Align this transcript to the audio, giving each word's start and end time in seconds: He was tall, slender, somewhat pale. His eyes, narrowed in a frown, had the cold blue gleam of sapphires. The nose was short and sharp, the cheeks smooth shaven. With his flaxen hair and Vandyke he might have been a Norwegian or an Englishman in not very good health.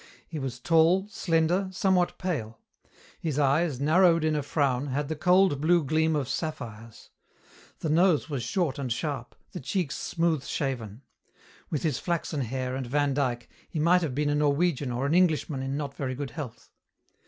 He 0.27 0.39
was 0.39 0.59
tall, 0.59 1.07
slender, 1.09 1.69
somewhat 1.71 2.17
pale. 2.17 2.57
His 3.19 3.37
eyes, 3.37 3.79
narrowed 3.79 4.23
in 4.23 4.35
a 4.35 4.41
frown, 4.41 4.87
had 4.87 5.09
the 5.09 5.15
cold 5.15 5.61
blue 5.61 5.83
gleam 5.83 6.15
of 6.15 6.27
sapphires. 6.27 7.11
The 7.81 7.89
nose 7.89 8.27
was 8.27 8.41
short 8.41 8.79
and 8.79 8.91
sharp, 8.91 9.35
the 9.51 9.59
cheeks 9.59 9.95
smooth 9.95 10.43
shaven. 10.43 11.03
With 11.69 11.83
his 11.83 11.99
flaxen 11.99 12.41
hair 12.41 12.75
and 12.75 12.87
Vandyke 12.87 13.47
he 13.69 13.77
might 13.77 14.01
have 14.01 14.15
been 14.15 14.29
a 14.31 14.33
Norwegian 14.33 14.91
or 14.91 15.05
an 15.05 15.13
Englishman 15.13 15.61
in 15.61 15.77
not 15.77 15.93
very 15.95 16.15
good 16.15 16.31
health. 16.31 16.71